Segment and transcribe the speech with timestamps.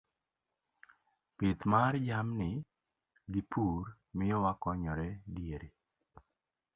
[1.37, 2.51] Pith mar jamni
[3.31, 3.81] gi pur
[4.17, 5.69] miyo wakonyore diere